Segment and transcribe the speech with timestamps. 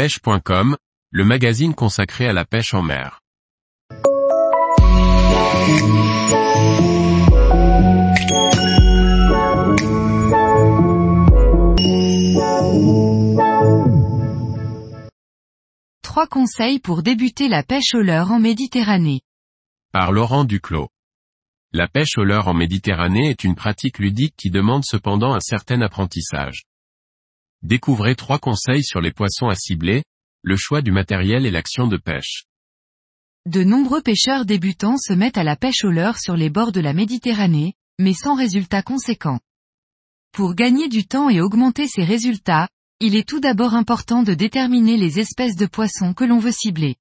[0.00, 0.78] pêche.com,
[1.10, 3.20] le magazine consacré à la pêche en mer.
[16.02, 19.20] Trois conseils pour débuter la pêche au leurre en Méditerranée.
[19.92, 20.88] Par Laurent Duclos.
[21.74, 25.82] La pêche au leurre en Méditerranée est une pratique ludique qui demande cependant un certain
[25.82, 26.62] apprentissage.
[27.62, 30.02] Découvrez trois conseils sur les poissons à cibler,
[30.42, 32.44] le choix du matériel et l'action de pêche.
[33.46, 36.80] De nombreux pêcheurs débutants se mettent à la pêche au leurre sur les bords de
[36.80, 39.40] la Méditerranée, mais sans résultats conséquents.
[40.32, 42.68] Pour gagner du temps et augmenter ses résultats,
[43.00, 46.96] il est tout d'abord important de déterminer les espèces de poissons que l'on veut cibler.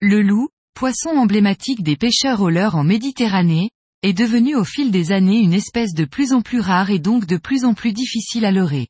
[0.00, 3.70] Le loup, poisson emblématique des pêcheurs au leurre en Méditerranée,
[4.02, 7.26] est devenu au fil des années une espèce de plus en plus rare et donc
[7.26, 8.88] de plus en plus difficile à leurrer.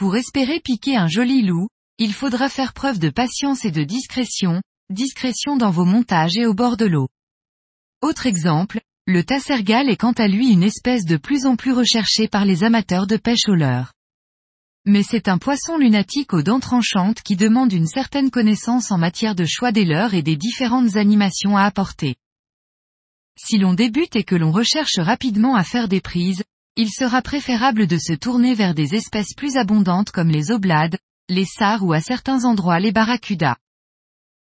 [0.00, 1.68] Pour espérer piquer un joli loup,
[1.98, 6.54] il faudra faire preuve de patience et de discrétion, discrétion dans vos montages et au
[6.54, 7.10] bord de l'eau.
[8.00, 12.28] Autre exemple, le tassergal est quant à lui une espèce de plus en plus recherchée
[12.28, 13.92] par les amateurs de pêche au leurre.
[14.86, 19.34] Mais c'est un poisson lunatique aux dents tranchantes qui demande une certaine connaissance en matière
[19.34, 22.16] de choix des leurres et des différentes animations à apporter.
[23.36, 26.42] Si l'on débute et que l'on recherche rapidement à faire des prises,
[26.80, 30.96] il sera préférable de se tourner vers des espèces plus abondantes comme les oblades,
[31.28, 33.58] les sars ou à certains endroits les barracudas.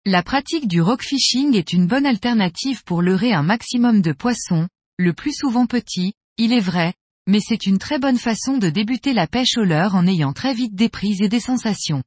[0.06, 5.12] La pratique du rockfishing est une bonne alternative pour leurrer un maximum de poissons, le
[5.14, 6.94] plus souvent petits, il est vrai,
[7.26, 10.54] mais c'est une très bonne façon de débuter la pêche au leurre en ayant très
[10.54, 12.04] vite des prises et des sensations.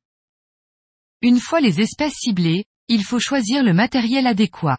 [1.22, 4.78] Une fois les espèces ciblées, il faut choisir le matériel adéquat.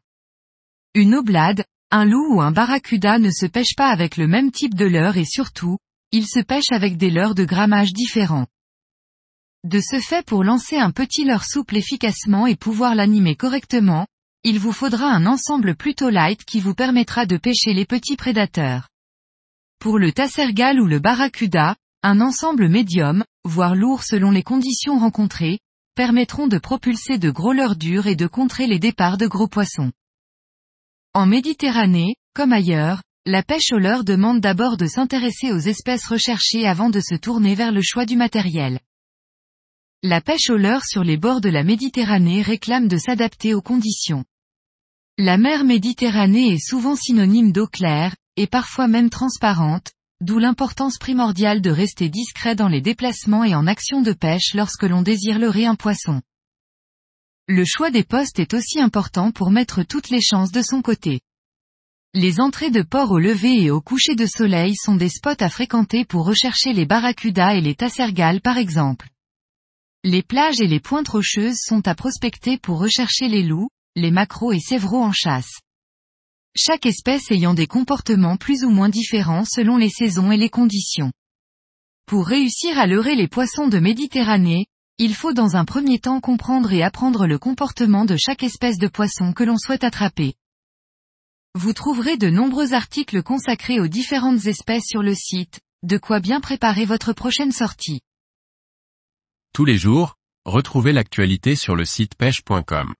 [0.94, 4.74] Une oblade, un loup ou un barracuda ne se pêche pas avec le même type
[4.74, 5.76] de leurre et surtout,
[6.10, 8.46] il se pêche avec des leurres de grammage différents.
[9.62, 14.06] De ce fait pour lancer un petit leurre souple efficacement et pouvoir l'animer correctement,
[14.42, 18.88] il vous faudra un ensemble plutôt light qui vous permettra de pêcher les petits prédateurs.
[19.78, 25.58] Pour le tassergal ou le barracuda, un ensemble médium, voire lourd selon les conditions rencontrées,
[25.94, 29.92] permettront de propulser de gros leurres durs et de contrer les départs de gros poissons.
[31.14, 36.66] En Méditerranée, comme ailleurs, la pêche au leurre demande d'abord de s'intéresser aux espèces recherchées
[36.66, 38.80] avant de se tourner vers le choix du matériel.
[40.02, 44.24] La pêche au leurre sur les bords de la Méditerranée réclame de s'adapter aux conditions.
[45.18, 49.92] La mer Méditerranée est souvent synonyme d'eau claire, et parfois même transparente,
[50.22, 54.84] d'où l'importance primordiale de rester discret dans les déplacements et en action de pêche lorsque
[54.84, 56.22] l'on désire leurrer un poisson.
[57.48, 61.20] Le choix des postes est aussi important pour mettre toutes les chances de son côté.
[62.14, 65.48] Les entrées de port au lever et au coucher de soleil sont des spots à
[65.48, 69.08] fréquenter pour rechercher les barracudas et les tassergales par exemple.
[70.04, 74.52] Les plages et les pointes rocheuses sont à prospecter pour rechercher les loups, les maquereaux
[74.52, 75.60] et sévraux en chasse
[76.56, 81.12] chaque espèce ayant des comportements plus ou moins différents selon les saisons et les conditions.
[82.06, 84.66] Pour réussir à leurrer les poissons de Méditerranée,
[85.02, 88.86] il faut dans un premier temps comprendre et apprendre le comportement de chaque espèce de
[88.86, 90.34] poisson que l'on souhaite attraper.
[91.56, 96.40] Vous trouverez de nombreux articles consacrés aux différentes espèces sur le site, de quoi bien
[96.40, 98.00] préparer votre prochaine sortie.
[99.52, 100.14] Tous les jours,
[100.44, 102.94] retrouvez l'actualité sur le site pêche.com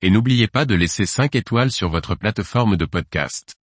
[0.00, 3.54] et n'oubliez pas de laisser 5 étoiles sur votre plateforme de podcast.